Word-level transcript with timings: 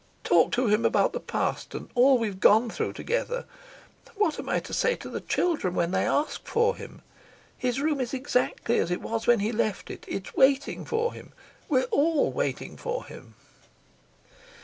Talk 0.23 0.51
to 0.53 0.65
him 0.65 0.83
about 0.83 1.13
the 1.13 1.19
past, 1.19 1.75
and 1.75 1.87
all 1.93 2.17
we've 2.17 2.39
gone 2.39 2.71
through 2.71 2.93
together. 2.93 3.45
What 4.15 4.39
am 4.39 4.49
I 4.49 4.59
to 4.61 4.73
say 4.73 4.95
to 4.95 5.09
the 5.09 5.21
children 5.21 5.75
when 5.75 5.91
they 5.91 6.07
ask 6.07 6.43
for 6.47 6.75
him? 6.75 7.03
His 7.55 7.79
room 7.79 8.01
is 8.01 8.11
exactly 8.11 8.79
as 8.79 8.89
it 8.89 9.03
was 9.03 9.27
when 9.27 9.41
he 9.41 9.51
left 9.51 9.91
it. 9.91 10.05
It's 10.07 10.33
waiting 10.33 10.85
for 10.85 11.13
him. 11.13 11.33
We're 11.69 11.83
all 11.91 12.31
waiting 12.31 12.77
for 12.77 13.05
him." 13.05 13.35